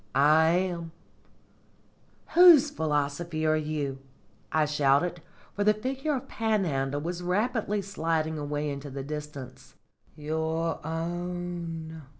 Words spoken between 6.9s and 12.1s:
was rapidly sliding away into the distance. "Your own!"